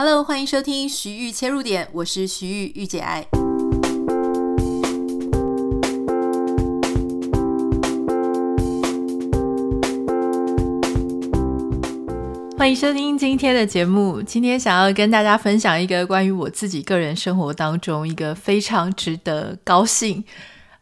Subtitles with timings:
[0.00, 3.26] Hello，欢迎收听徐玉切入点，我是徐豫御姐爱。
[12.56, 14.22] 欢迎收听今天的节目。
[14.22, 20.22] 今天想要跟大家分享一个关于我自己个人生活当中一个非常值得高兴。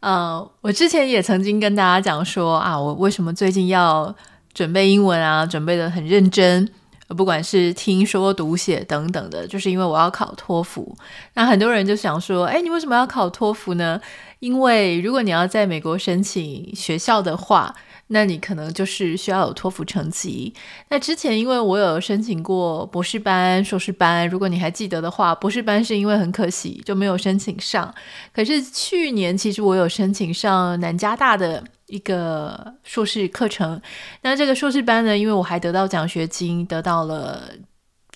[0.01, 4.15] 呃，我之前也曾经跟大家讲说啊，我为什么最近要
[4.53, 6.69] 准备英文啊，准备的很认真。
[7.09, 10.97] 不管是听说读写等等的，就是因为我要考托福。
[11.35, 14.01] 那很多人就想说，哎，你为什么要考托福呢？
[14.41, 17.75] 因为如果你要在美国申请学校的话，
[18.09, 20.53] 那你可能就是需要有托福成绩。
[20.91, 27.93] 那之前因为我有申请过博士班、硕士班，如果你还记得的话，博士班是因为很可惜就没有申请上。
[28.35, 33.81] 可是去年其实我有申请上南加大的一个硕士课程。
[34.23, 37.51] 那这个硕士班呢，因为我还得到奖学金，得到了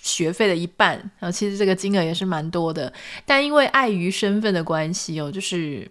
[0.01, 2.91] 学费的一半，然后其实这个金额也是蛮多的。
[3.25, 5.89] 但因为碍于身份的关系哦，就是。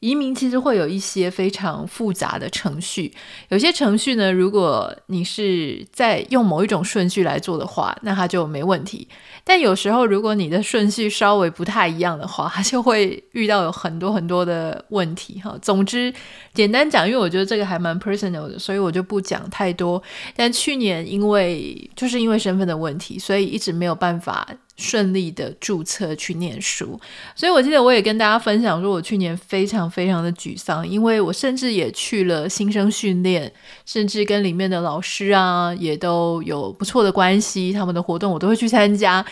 [0.00, 3.12] 移民其实会有一些非常复杂的程序，
[3.48, 9.08] 有些程序呢，如果你是在用某一种顺序来做的话，那它就没问题。
[9.42, 15.58] 但有时候，如果你的顺序稍微不太一样的话，它就会遇到有很多很多的问题哈。
[15.60, 16.14] 总之，
[16.54, 20.00] 简单讲，因为我觉得这个还蛮 personal 的，所以我就不讲太多。
[20.36, 24.46] 但去年因为就是因为身份的问题，所以一直没有办法。
[24.78, 26.98] 顺利的注册去念书，
[27.34, 33.52] 所以我记得我也跟大家分享说，我去年非常非常的沮丧，因为我甚至也去了新生训练，
[33.84, 39.24] 甚至跟里面的老师啊也都有不错的关系，他们的活动我都会去参加，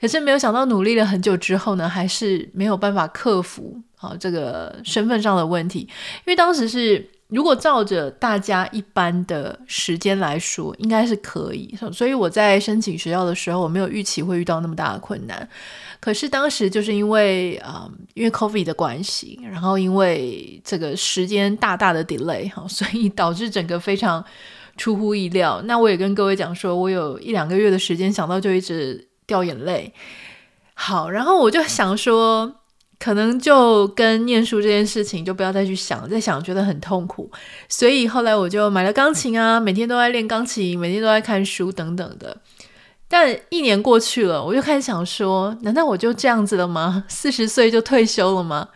[0.00, 7.10] 可是没有想到努力了很久之后呢，还是没有办法克服啊这个身份上的问题，因为当时是。
[7.28, 11.74] 如果照着大家一般的时间来说，应该是可以。
[11.92, 15.48] 所以我在申请学校的时候，我没有预期会遇到那么大的困难。
[16.00, 24.22] 可是当时就是因为啊、因为 COVID 的关系，然后因为这个时间大大的 delay 哈，所以导致整个非常
[24.76, 25.62] 出乎意料。
[25.64, 29.92] 那我也跟各位讲说，我有一两个月的时间想到就一直掉眼泪。
[30.74, 32.60] 好，然后我就想说。
[32.98, 37.30] 可能就跟念书这件事情就不要再去想，再想觉得很痛苦，
[37.68, 42.36] 所以后来我就买了钢琴啊，每天都在练钢琴，每天都在看书等等的。
[43.06, 47.04] 但一年过去了，我就开始想说，难道我就这样子了吗？
[47.08, 48.68] 四十岁就退休了吗？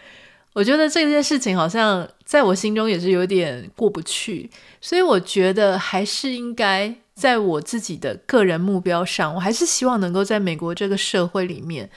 [0.53, 4.51] 我觉得这件事情好像在我心中也是有点过不去，
[4.81, 11.89] 所以我觉得还是应该在我自己的个人目标上，我还是希望能够在美国这个社会里面。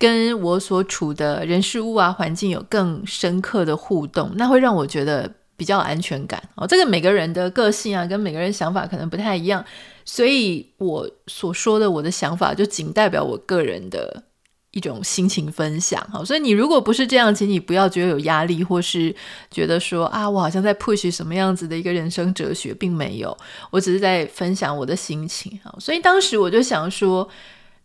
[0.00, 6.66] 跟我所处的人事物啊环境有更深刻的互动，那会让我觉得比较有安全感哦。
[6.66, 9.62] 这个每个人的个性啊，跟每个人想法可能不太一样，
[10.06, 14.22] 所以我所说的我的想法就仅代表我个人的
[14.70, 16.00] 一种心情分享。
[16.10, 19.14] 好，所以你如果不是这样，请你不要觉得有压力，或是
[19.50, 23.36] 觉得说啊，我好像在 push 什么样子的一个人生哲学，并没有，
[23.70, 25.60] 我只是在分享我的心情。
[25.62, 27.28] 好，所以当时我就想说，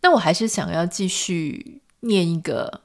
[0.02, 1.82] 那我还是想要继续。
[2.06, 2.82] 念一个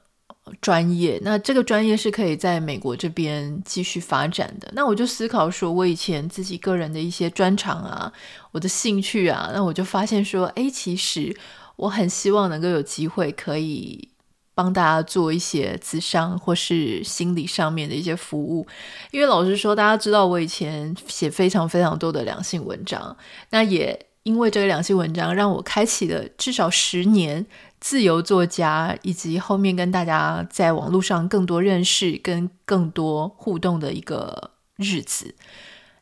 [0.59, 4.69] 专业，那这个专业是可以在美国这边继续发展的。
[4.73, 8.11] 那我就思考说，我以前自己个人的一些专长啊，
[8.51, 11.35] 我的兴趣啊，那我就发现说，诶，其实
[11.75, 14.09] 我很希望能够有机会可以
[14.53, 18.67] 帮大家做一些咨商或是心理上面的一些服务。
[19.11, 23.15] 因为老实说，大家知道我以前写非常非常多的两性文章，
[23.51, 27.45] 那也因为这两性文章，让我开启了至少十年。
[27.83, 35.33] 自由作家，以及后面跟大家在网络上更多认识、跟更多互动的一个日子。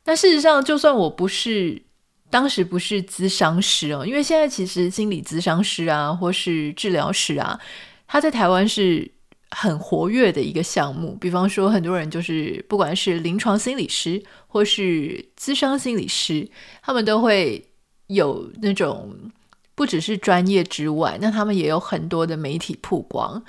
[0.04, 1.82] 那事实上，就算我不是
[2.30, 7.58] 当时不是咨商师哦，因为现在其实心理咨商师啊，或是治疗师啊，
[8.06, 9.10] 他在台湾是
[9.52, 11.16] 很活跃的一个项目。
[11.22, 16.46] 比方说，很多人就是不管是临床心理师或是咨商心理师，
[16.82, 17.69] 他们都会
[18.10, 19.32] 有那种。
[19.76, 23.42] 不只是专业之外，那他们也有很多的媒体曝光，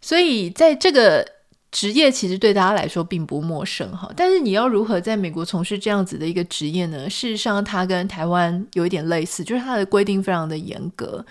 [0.00, 1.28] 所以在这个
[1.72, 4.08] 职业其实对大家来说并不陌生哈。
[4.14, 7.10] 但是你要如何在美国从事这样子的一个职业呢？
[7.10, 11.26] 事实上，它跟台湾有一点类似，就是它的规定非常的严格，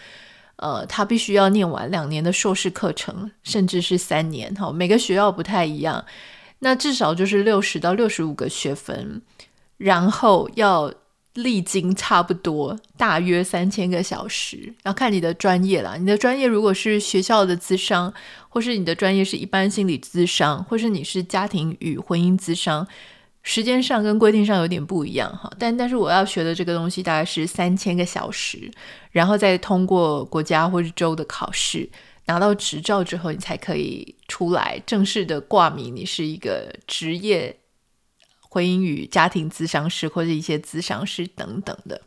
[0.57, 4.69] 呃，它必须要念完两年的硕士课程，甚至是三年哈。
[4.74, 6.04] 每个学校不太一样，
[6.59, 9.21] 那至少就是六十到六十五个学分，
[9.77, 10.94] 然后要。
[11.38, 15.95] 历经差不多大约三千个小时，要看你的专业啦。
[15.95, 18.12] 你的专业如果是学校的咨商，
[18.50, 22.88] 或是你的专业是一般心理咨商，或是你是家庭与婚姻咨商，
[23.44, 25.48] 时间上跟规定上有点不一样哈。
[25.60, 28.72] 但但是我要学的这个东西大概是三千个小时，
[29.12, 31.88] 然后再通过国家或是州的考试，
[32.25, 37.56] 拿到执照之后，你才可以出来正式的挂名，你是一个职业
[38.57, 42.01] 婚姻与家庭咨商师或者一些咨商师等等的。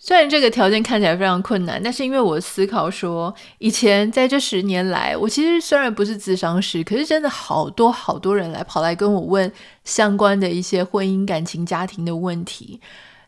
[0.00, 9.52] 虽然这个条件看起来非常困难，但是因为我思考说，以前在这十年来，我其实虽然不是咨商师，可是真的好多好多人来跑来跟我问
[9.84, 12.80] 相关的一些婚姻、感情、家庭的问题。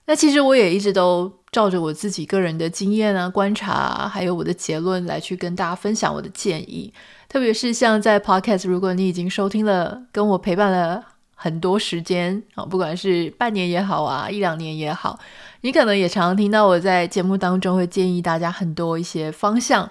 [0.06, 6.92] 那其实我也一直都照着我自己个人的经验啊、观察啊，还有我的结论来去跟大家分享我的建议。
[7.28, 11.04] 特别是像在 Podcast，如果你已经收听了，跟我陪伴了
[11.42, 15.18] 很多时间啊，不管是半年也好啊，一两年也好。
[15.62, 19.90] 你可能也常常听到我在节目当中会建议大家很多一些方向，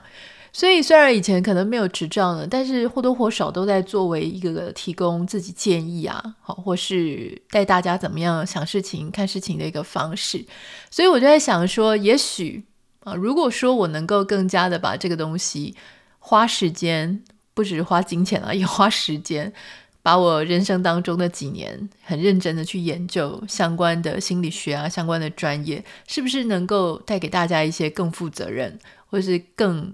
[0.53, 10.45] 所以虽然以前可能没有执照呢，但是或多或少都在作为一个提供自己建议啊，好，或是带大家怎么样想事情、看事情的一个方式。
[10.91, 12.63] 所以我就在想说，也许
[12.99, 15.75] 啊，如果说我能够更加的把这个东西
[16.19, 17.23] 花时间，
[17.55, 19.51] 不只是花金钱啊，也花时间。
[20.01, 29.93] 把我人生当中的几年很认真的去研究相关的心理学啊，相关的专业，是不是能够带给大家一些更负责任，或是更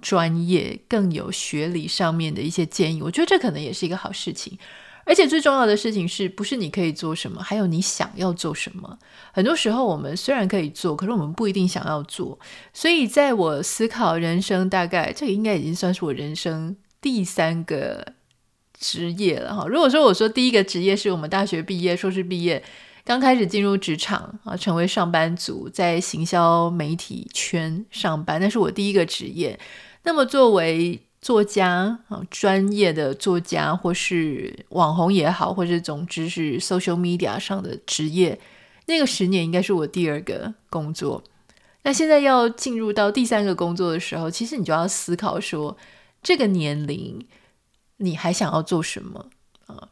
[0.00, 3.02] 专业、更有学理上面的一些建议？
[3.02, 4.58] 我觉得这可能也是一个好事情。
[5.04, 8.98] 而且最重要的事情是不是你可以做什么，还有你想要做什么？
[9.32, 12.38] 很多时候我们虽然可以做，可是我们不一定想要做。
[12.72, 18.14] 所以在我思考人生，大概这个应该已经算是我人生第三个。
[18.82, 19.64] 职业了哈。
[19.68, 22.60] 如果说我说第一个职业是我们大学毕业、硕士毕业，
[23.04, 29.56] 刚开始进入职场啊，成为上班族，在行销媒体圈上班，那是我第一个职业。
[30.02, 38.40] 那么作为作家啊，专业的作家，或是网红也好，或是总之是 social media 上的职业，
[38.86, 41.22] 那个十年应该是我第二个工作。
[41.84, 45.76] 那现在要进入到第三个工作的时候，其实你就要思考说，
[46.20, 47.24] 这个年龄。
[48.02, 49.26] 你还想要做什么
[49.66, 49.88] 啊？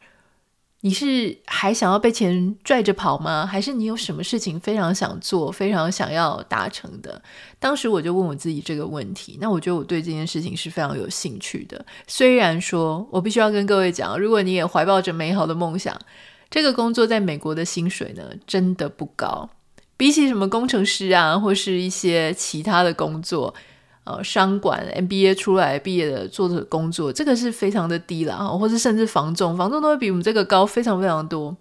[0.83, 3.45] 你是还想要被钱拽着跑吗？
[3.45, 7.21] 还是你有什么事情非常想做、非常想要达成的？
[7.59, 9.37] 当时我就问我自己这个问题。
[9.39, 11.85] 那我觉得我对这件事情是非常有兴趣的。
[12.07, 15.95] 虽然说我必须要跟各位讲，如果你也怀抱着美好的梦想，
[16.49, 19.47] 这个工作在美国的薪水呢，真的不高，
[19.95, 23.53] 比起什么工程师啊，或是一些其他的工作。
[24.03, 31.55] 呃，商管 MBA 出来毕业的做的工作，这个是非常的低了，或者甚至房仲，房仲都会比我们这个高非常非常多。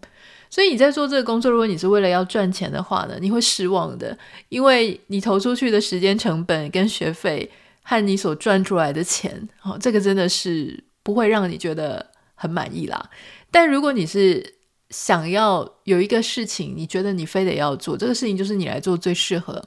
[0.49, 4.17] 所以你在做这个工作，如果你是为了要赚钱的话呢，你会失望的，
[4.49, 7.51] 因为你投出去的时间成本跟学费
[7.83, 13.11] 和你所赚出来的钱，哦，这个真的是不会让你觉得很满意啦。
[13.51, 14.55] 但如果你是
[14.89, 19.63] 想要有一个事情，你觉得你非得要做这个事情，就是你来做最适合，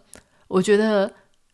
[0.47, 1.11] 我觉得。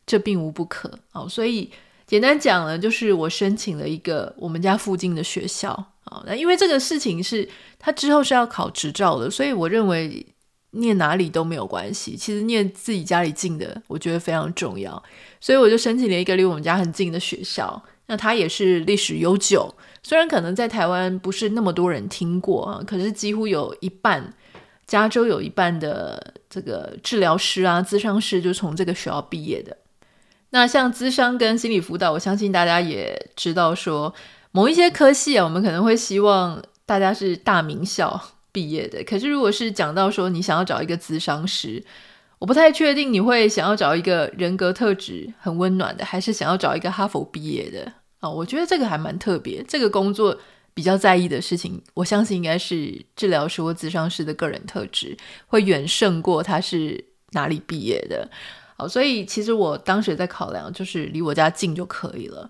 [0.10, 1.70] 这并无不可哦，所以
[2.08, 5.70] 简单讲呢，就是我申请了一个我们家附近的学校
[6.06, 6.24] 啊。
[6.26, 7.48] 那因为这个事情是
[7.78, 10.26] 他之后是要考执照的，所以我认为
[10.72, 12.18] 念哪里都没有关系。
[12.18, 15.04] 其实念自己家里近的，我觉得非常重要，
[15.40, 17.80] 所以我就申请了一个离我们家很近的学校。
[18.08, 19.72] 那它也是历史悠久，
[20.02, 24.34] 虽然可能在台湾不是那么多人听过啊，可是几乎有一半，
[24.88, 29.78] 加州有一半的这个治疗师啊、咨商师就从这个学校毕业的。
[30.52, 34.14] 那像咨商跟心理辅导，我相信大家也知道说，
[34.52, 38.20] 某一些科系啊，我们可能会希望大家是大名校
[38.52, 39.04] 毕业的。
[39.04, 41.84] 可是如果是讲到说你想要找一个咨商师，
[42.40, 48.30] 我不太确定你会想要找一个人格特质很温暖的，还是想要找一个哈佛毕业的啊？
[48.30, 49.64] 我觉得这个还蛮特别。
[49.68, 50.36] 这个工作
[50.74, 55.16] 比较在意的事情，我相信应该是治疗师或咨商师的个人特质
[55.46, 58.28] 会远胜过他是哪里毕业的。
[58.80, 62.50] 好，所以其实我当时在考量，就是离我家近就可以了。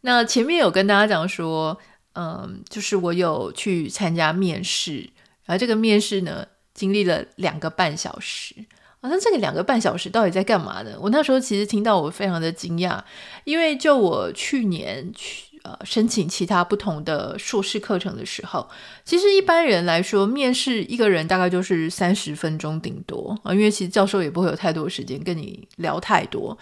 [0.00, 1.78] 那前面有跟大家讲说，
[2.14, 5.08] 嗯，就是我有去参加面试，
[5.44, 8.56] 然后这个面试呢，经历了两个半小时。
[9.00, 10.96] 啊，那这个两个半小时到底在干嘛呢？
[11.00, 13.00] 我那时候其实听到我非常的惊讶，
[13.44, 15.55] 因为就我去年去。
[15.66, 18.64] 呃，申请其他不同的硕士课程的时候，
[19.04, 26.56] 其实一般人来说，面试一个人大概就是三十分钟顶多啊，因为其实教授也不会有太多时间跟你聊太多。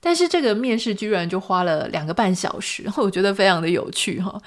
[0.00, 4.40] 但是这个面试居然就花了两个半小时， 我觉得非常的有趣哈。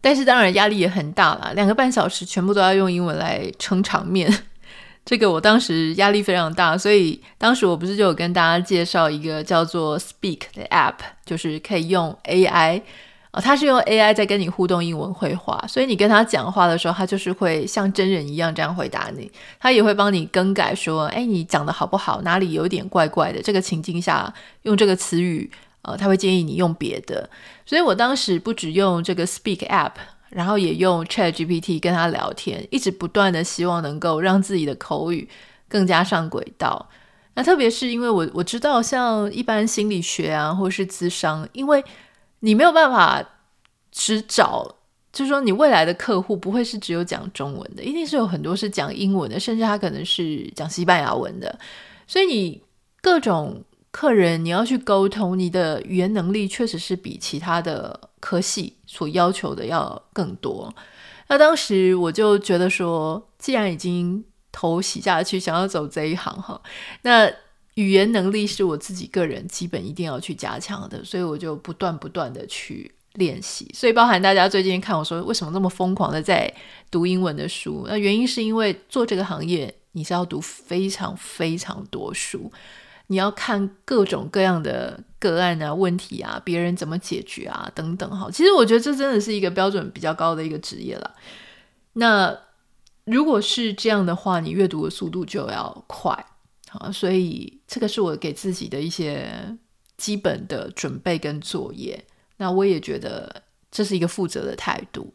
[0.00, 4.32] 但是当然压力也很大啦，两个半小时全部都要用英文来撑场面，
[5.06, 12.82] 这个我当时压力非常大，所以当时我不是就有跟大家介绍一个叫做 Speak 的 App，就是可以用 AI。
[13.30, 19.30] 啊，他是用 AI 在跟你互动英文会话，所以你跟他讲话的时候，他就是会像真人一样这样回答你。
[19.60, 22.22] 他也会帮你更改说，哎，你讲的好不好？
[22.22, 23.42] 哪里有点怪怪的？
[23.42, 24.32] 这个情境下
[24.62, 25.50] 用这个词语，
[25.82, 27.28] 呃，他会建议你用别的。
[27.66, 29.92] 所以我当时不只用这个 Speak App，
[30.30, 35.28] 然后也用 ChatGPT 跟他聊天，一直不断的希望能够让自己的口语
[35.68, 36.88] 更加上轨道。
[37.34, 41.84] 那特别是因为我我知道，像一般心理学啊，或是咨商，因为
[42.40, 43.22] 你没有办法
[43.90, 44.76] 只找，
[45.12, 51.58] 就是说你未来的客户不会是只有讲中文的，一定是有很多是讲英文的，甚至他可能是讲西班牙文的。
[52.06, 52.62] 所以你
[53.00, 60.72] 各种客人你要去沟通，你的语言能力确实是比其他的科系所要求的要更多。
[61.28, 66.60] 那当时我就觉得说，既然已经头洗下去，想要走这一行哈，
[67.02, 67.28] 那。
[67.78, 73.70] 语言能力是我自己个人基本一定要去加强的，所以我就不断不断的去练习。
[73.72, 76.52] 所以包含大家最近看我说为什么那么疯狂的在
[76.90, 82.50] 读英文的书，那原因是因为做这个行业你是要读非常非常多书，
[83.06, 88.10] 你要看各种各样的个案啊、问题啊、别人怎么解决啊等等。
[88.10, 91.14] 哈，其实我觉得这真的是一个标准比较高的一个职业了。
[91.92, 92.36] 那
[93.04, 96.26] 如果是这样的话，你阅读的速度就要快。
[96.70, 99.26] 好，所以这个是我给自己的一些
[99.96, 102.04] 基本的准备跟作业。
[102.36, 105.12] 那我也觉得这是一个负责的态度。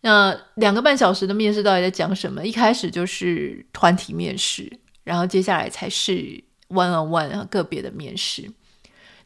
[0.00, 2.46] 那两个半小时的面试到底在讲什么？
[2.46, 4.72] 一开始就是团体面试，
[5.04, 8.50] 然后接下来才是 one on one 个别的面试。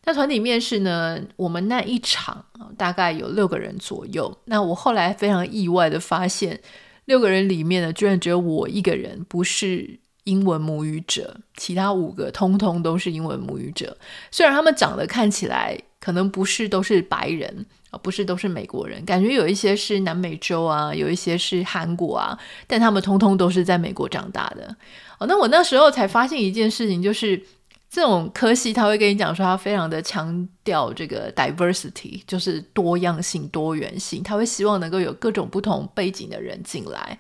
[0.05, 2.45] 那团体面试呢，我们那一场
[2.77, 4.37] 大概有六个人左右。
[4.47, 6.61] 那我后来非常意外的发现，
[7.05, 10.01] 六个人里面呢，居然只有我一个人不是。
[10.25, 13.97] 英文母语者，其他五个通通都是英文母语者。
[14.31, 24.77] 虽然他们长得看起来可能不是都是白人啊，不是都是美国人，感觉有一些是南美洲啊，有一些是韩国啊，但他们通通都是在美国长大的。
[25.19, 27.43] 哦，那我那时候才发现一件事情，就是
[27.91, 37.19] 这种科系他会跟你讲说，他非常的强调这个 diversity，就是多样性、多元性，他会希望能够有各种不同背景的人进来。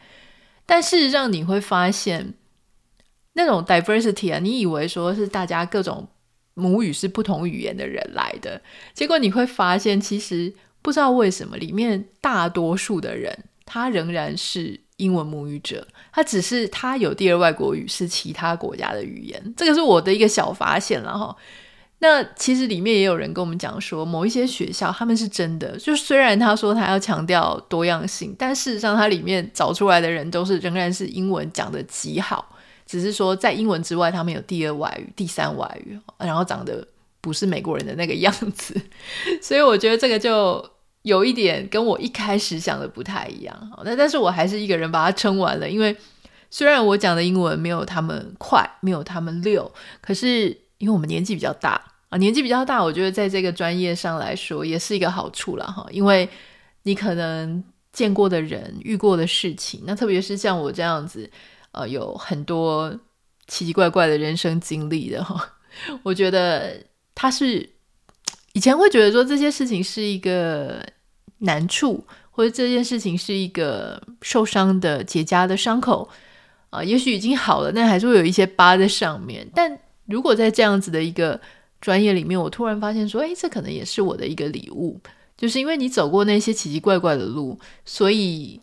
[0.64, 2.34] 但事实上你会发现。
[3.34, 6.06] 那种 diversity 啊，你以为说是大家各种
[6.54, 8.60] 母语是不同语言的人来的，
[8.92, 21.34] 结果你会发现，其实不知道为什么，里面大多数的人他仍然是英文母语者，他只是他有第二外国语是其他国家的语言，这个是我的一个小发现了哈。
[22.00, 32.54] 那其实里面也有人跟我们讲说，某一些学校他们是真的，就虽然他说他要强调多样性，但事实上他里面找出来的人都是仍然是英文讲的极好。
[32.92, 36.86] 只是说，在英文之外，他们有第二外语、第三外语，然后长得
[37.22, 38.78] 不是美国人的那个样子，
[39.40, 40.62] 所以我觉得这个就
[41.00, 43.72] 有一点跟我一开始想的不太一样。
[43.82, 45.96] 那但是我还是一个人把它撑完了，因为
[46.50, 49.72] 虽然我讲的英文没有他们快，没有他们溜，
[50.02, 56.28] 可是因为我们年纪比较大啊，年纪比较大，我觉得在这个专业上来说也是一个好处了哈，因为
[56.82, 61.30] 你可能见过的人、遇过的事情，那特别是像我这样子。
[61.72, 62.90] 呃，有很多
[63.46, 65.54] 奇奇怪怪的人生经历的哈，
[66.04, 66.76] 我觉得
[67.14, 67.68] 他是
[68.52, 70.84] 以前会觉得说这些事情是一个
[71.38, 76.08] 难处，或者这件事情是一个受伤的结痂的伤口
[76.68, 79.48] 啊，也许已经好了，但还是会有一些疤在上面。
[79.54, 81.40] 但如果在这样子的一个
[81.80, 85.00] 专业里面，我突然发现说，诶，这可能也是我的一个礼物，
[85.38, 88.60] 就是因为你走过那些奇奇怪怪的路，所以。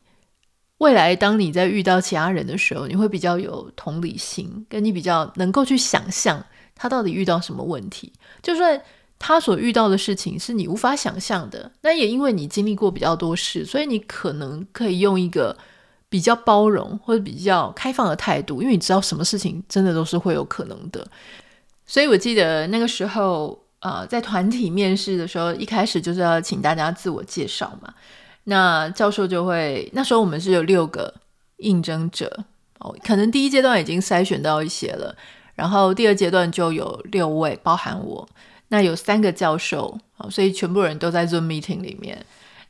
[0.79, 6.43] 未来，当你在遇到其他人的时候，你会比较有同理心，跟你比较能够去想象
[6.73, 8.11] 他到底遇到什么问题。
[8.41, 8.81] 就算
[9.19, 15.57] 他所遇到的事情是你无法想象的，那也因为你经历过比较多事，所以你可能可以用一个
[16.07, 21.05] 比较包容或者比较开放的态度，因为你知道什么事情真的都是会有可能的。
[21.85, 27.93] 所以我记得那个时候，呃，在团体面试的时候，一开始就是要请大家自我介绍嘛。
[28.45, 31.13] 那教授就会，那时候我们是有六个
[31.57, 32.45] 应征者
[32.79, 35.15] 哦，可能第一阶段已经筛选到一些了，
[35.55, 38.27] 然后第二阶段就有六位，包含我，
[38.69, 42.25] 那有三个教授哦，所以全部人都在 Zoom meeting 里面。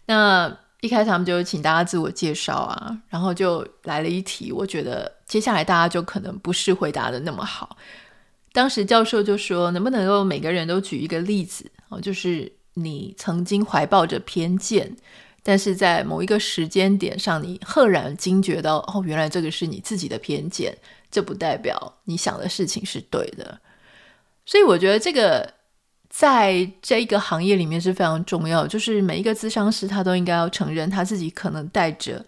[0.07, 7.77] 那一开始他们就请大家自我介绍啊，然后就来了一题，我觉得接下来大家就可能不是回答的那么好。
[8.51, 14.97] 当时教授就说，能不能够每个人都举一个例子哦，就是你曾经怀抱着偏见。
[15.43, 20.77] 但是在某一个时间点上，你赫然惊觉到，哦，原来这个是你自己的偏见，
[21.09, 23.59] 这不代表你想的事情是对的。
[24.45, 25.53] 所以我觉得这个
[26.09, 32.25] 在这一个行业里面是非常重要，就是每一个咨商师他都应该要承认他自己可能带着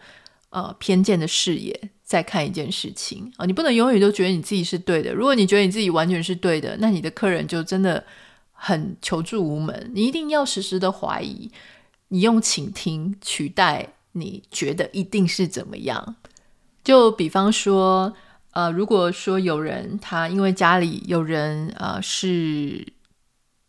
[0.50, 5.14] 呃偏见的视野在看一件事情啊、你不能永远都觉得你自己是对的。
[5.14, 8.04] 如果你觉得你自己完全是对的，那你的客人就真的
[8.52, 9.90] 很求助无门。
[9.94, 11.50] 你一定要时时的怀疑，
[12.12, 16.16] 你用倾听取代你觉得一定是怎么样。
[16.84, 18.14] 就比方说，
[18.52, 22.94] 呃，如果说有人他因为家里有人呃是。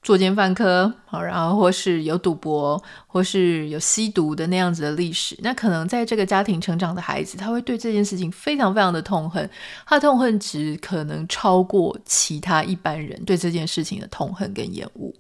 [0.03, 9.49] 作奸犯科，好，然后或是有赌博，或是有吸毒的那样子的历史，那可能在这个家庭成长的孩子，他会对这件事情非常非常的痛恨，
[9.87, 15.15] 他的痛恨值可能超过其他一般人对这件事情的痛恨跟厌恶。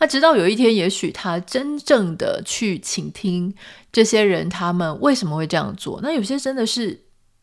[0.00, 3.54] 那直到有一天，也许他真正的去倾听
[3.92, 6.00] 这些人，他们为什么会这样做？
[6.02, 7.00] 那有些真的是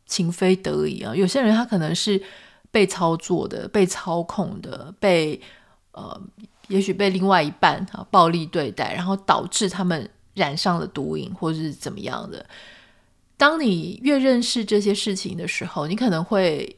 [0.07, 2.21] 情非得已啊，有些人他可能是
[2.69, 5.39] 被操作的、被操控的、被
[5.93, 6.21] 呃。
[6.67, 12.45] 也许被另外一半啊暴力对待，然后导致他们染上了毒瘾，或者是怎么样的。
[13.35, 16.77] 当你越认识这些事情的时候，你可能会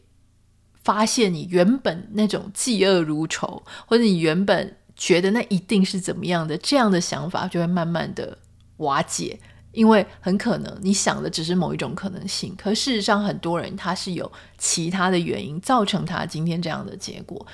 [0.82, 8.36] 发现，你原本那种嫉恶如仇，或者你原本觉得那一定是怎么样的这样的想法，就会慢慢的
[8.78, 9.40] 瓦解。
[9.74, 17.46] 因为很可能你想的只是某一种可能性，可事实上，很多人他是有其他的原因造成他今天这样的结果。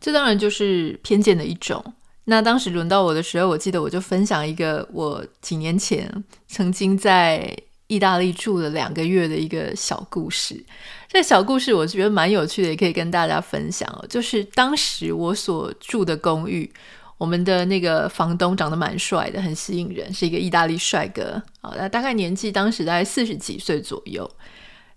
[0.00, 1.84] 这当然就是偏见的一种。
[2.24, 6.12] 那当时轮到我的时候，我记得我就分享一个我几年前
[6.46, 10.62] 曾经在意大利住了两个月的一个小故事。
[11.08, 14.04] 这小故事我觉得蛮有趣的，也可以跟大家分享哦。
[14.10, 16.70] 就是当时我所住的公寓，
[17.16, 21.42] 我们的那个房东长得蛮帅的，很吸引人，是一个意大利帅哥。
[21.62, 24.30] 啊，那大概年纪当时大概四十几岁左右。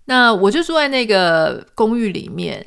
[0.04, 2.66] 那我就住在那个公寓里面，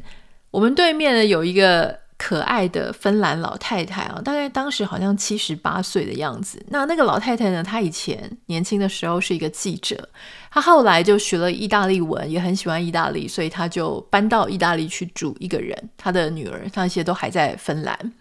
[0.50, 2.04] 我们对面呢有一个。
[2.18, 6.66] 可爱的芬兰老太太啊，大概当时好像七十八岁的样子。
[6.70, 10.10] 那那个老太太呢，她以前年轻的时候是一个记者，
[10.50, 15.78] 她后来就学了意大利文，也很喜欢意大利，所以她就搬到意大利去住一个人。
[15.98, 18.14] 她的女儿那些都还在芬兰。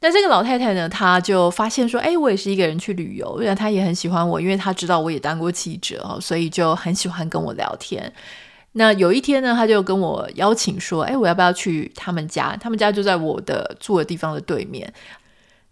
[0.00, 8.12] 那这个老太太呢，她就发现说：“哎，我也是一个人去旅游。”然后她也很喜欢我，因为她知道我也当过记者哦，所以就很喜欢跟我聊天。
[8.78, 12.56] 那有一天呢，他就跟我邀请说：“哎，我要不要去他们家？
[12.60, 14.90] 他们家就在我的住的地方的对面。”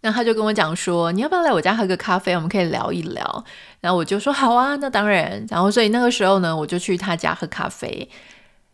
[0.03, 2.35] 那他就跟我讲说：“你要不要来我家喝个咖啡？
[2.35, 3.45] 我们可以聊一聊。”
[3.81, 8.09] 然后我就说：“好啊，那当然。”然后所以那个时候呢，我就去他家喝咖啡。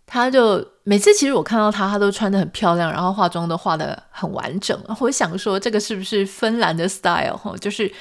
[0.06, 4.78] 他就每次其实我看到他，他都穿得很漂亮，然后化妆都化得很完整。
[4.98, 7.38] 我想说，这个是不是芬兰的 style？
[7.60, 7.92] 就是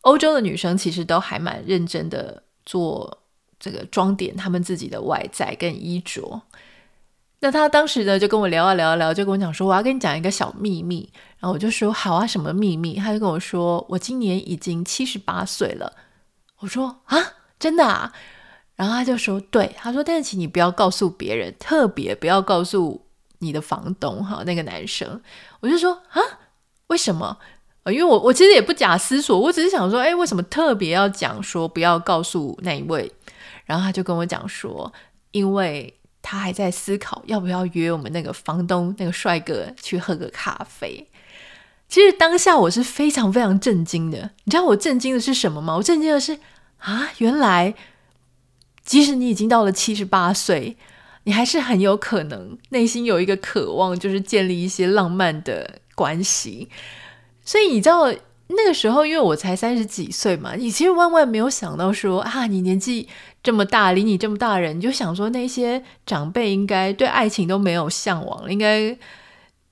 [0.00, 3.17] 欧洲的女生其实都还蛮认真的做。
[3.58, 6.42] 这个装点他们自己的外在跟衣着，
[7.40, 12.96] 那他当时呢就跟我聊啊聊啊聊，就跟我讲说，我要跟你讲一个小秘密，然后我就说好啊，什么秘密？
[12.96, 15.92] 他就跟我说，我今年已经七十八岁了。
[16.60, 17.16] 我说啊，
[17.58, 18.12] 真的啊？
[18.74, 23.02] 然后他就说对，他说，但是请你不要告诉别人，特别不要告诉
[23.38, 25.20] 你的房东哈，那个男生。
[25.60, 26.20] 我就说啊，
[26.88, 27.38] 为什么？
[27.86, 33.10] 因为我我其实也不假思索，我只是想说，哎，为什么特别要讲说不要告诉那一位？
[33.68, 34.90] 然后他就跟我讲说，
[35.30, 41.06] 因为他还在思考要不要约我们那个房东那个帅哥去喝个咖啡。
[41.86, 44.30] 其实当下我是非常非常震惊的。
[44.44, 45.76] 你知道我震惊的是什么吗？
[45.76, 46.38] 我震惊的是
[46.78, 47.74] 啊，原来
[48.82, 50.78] 即使你已经到了七十八岁，
[51.24, 56.70] 你还是很有可能内心有一个渴望，就是建立一些浪漫的关系。
[57.44, 58.10] 所以你知道。
[58.50, 63.06] 那个时候，因为我才三十几岁嘛，你其实万万没有想到说啊，你年纪
[63.42, 68.96] 这么大，离你这么大人，你就想说那些长辈应该对爱情都没有向往了，应该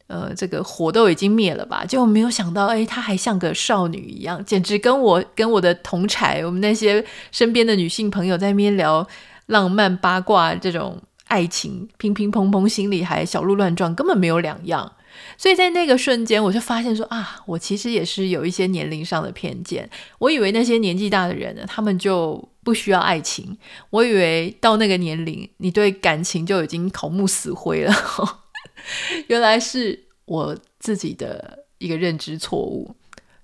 [0.08, 1.84] 呃这个火都已经灭了吧？
[1.86, 9.06] 就没有想到，哎，她还像个少女一样，简直跟我跟我的同侪，我们那些身边的女性朋友在那边聊
[9.46, 14.92] 浪漫八卦这种爱情，乒乒乓乓，心里还小鹿乱撞，根本没有两样。
[15.38, 19.88] 所以在那个瞬间，我就发现说啊，我其实也是有一些年龄上的偏见。
[20.18, 23.56] 我以为那些年纪大的人呢，他们就不需要爱情。
[23.90, 27.94] 我以为到那个年龄，你对感情就已经口目死灰了。
[29.28, 32.94] 原来是我自己的一个认知错误。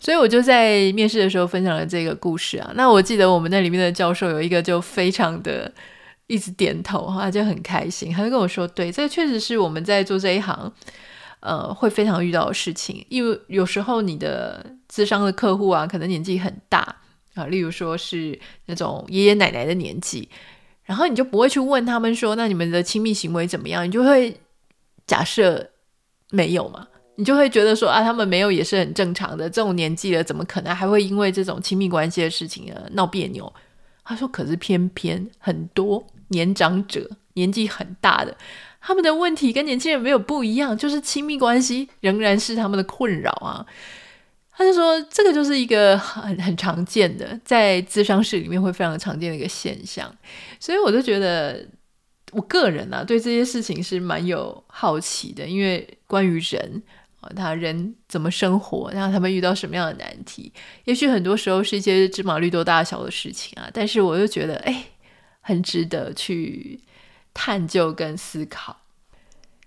[0.01, 2.73] 所以我就在面试的时候分享了这个故事啊。
[2.75, 5.73] 那我记得我们那里面的教授有一个就非常的
[6.27, 10.73] 一直点头，他就很开心，他就跟我说：“对，这确实是我们在做这一行。”
[11.43, 16.97] 呃，会非常遇到的事情，因为有时候你的智商的客户啊，可能年纪很大
[17.35, 20.29] 啊，例如说是那种爷爷奶奶的年纪，
[20.85, 23.85] 然后你就不会去问他们说，那你们的亲密行为怎么样？
[23.85, 24.41] 你就会
[25.07, 25.71] 假设
[26.31, 29.51] 没有嘛，你就会觉得说啊，他们没有也是很正常的。
[29.51, 33.53] 这种年纪了，怎么可能还会因为这种亲密关系的事情而闹别扭？
[34.05, 38.37] 他说，可是偏偏很多年长者、年纪很大的，
[38.81, 43.67] 他们的问题跟年轻人没有不一样，就是亲密关系仍然是他们的困扰啊。
[44.55, 50.15] 他就说，这个就是一个很很常见的，在咨商室里面会非常常见的一个现象。
[50.61, 51.67] 所以我就觉得，
[52.33, 56.83] 我个人啊，对这些事情是蛮有好奇的，因为关于人
[57.23, 57.31] 啊。
[57.35, 58.91] 他人怎么生活？
[58.93, 60.53] 然后他们遇到什么样的难题？
[60.85, 64.85] 也许很多时候是一些芝麻绿豆大小的事情啊，但是我又觉得，哎，
[65.41, 66.79] 很值得去
[67.33, 68.77] 探究跟思考。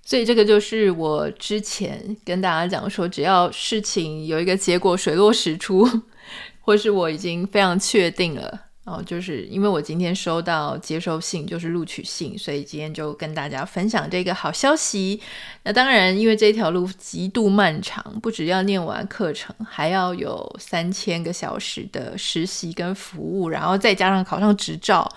[0.04, 5.88] 所以这个就是我之前跟大家讲说，只要事情有一个结果，水落石出，
[6.62, 8.62] 或是我已经非常确定了。
[8.84, 15.20] 哦，就是因为我今天收到接收信，就是录取信，所以今天就跟大家分享这个好消息。
[15.64, 25.12] 那当然，因为这条路极度漫长，不只要念完课程，还要有三千个小时的实习跟服务，然后再加上考上执照，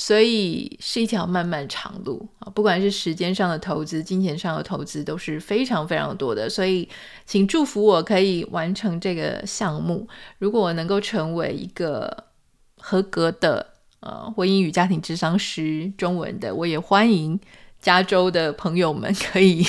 [0.00, 2.46] 所以是一条漫漫长路啊！
[2.54, 6.48] 不管是时间上的投资、金钱上的投资，都是非常非常多的。
[6.48, 6.88] 所以，
[7.26, 10.06] 请祝福我可以完成这个项目。
[10.38, 12.24] 如果我能够成为一个
[12.76, 17.38] 合格的呃婚姻与家庭智商师，中文的，我也欢迎
[17.80, 19.66] 加州的朋友们可以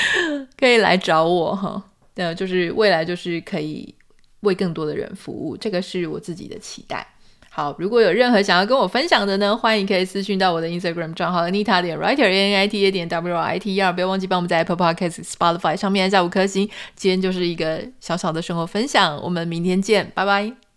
[0.60, 1.82] 可以来找我哈。
[2.16, 3.94] 呃，就是未来就是可以
[4.40, 7.14] 为更多的人服务，这个是我自己的期待。
[7.60, 13.74] 好，如果有任何想要跟我分享的呢，欢迎可以私讯到我的 Instagram 账号 Anita 点 Writer A N I T A 点 W R I T
[13.74, 16.66] E R，不要忘记帮我们在 Apple Podcast、Spotify 上面按下五颗星。
[16.96, 20.69] 今天就是一个小小的生活分享，我们明天见，拜拜。